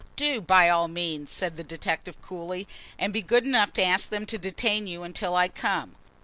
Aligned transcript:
"Do, 0.15 0.41
by 0.41 0.67
all 0.67 0.87
means," 0.87 1.29
said 1.31 1.57
the 1.57 1.63
detective 1.63 2.19
coolly, 2.23 2.67
"and 2.97 3.13
be 3.13 3.21
good 3.21 3.45
enough 3.45 3.71
to 3.73 3.83
ask 3.83 4.09
them 4.09 4.25
to 4.25 4.39
detain 4.39 4.87
you 4.87 5.03
until 5.03 5.35
I 5.35 5.47
come." 5.47 5.95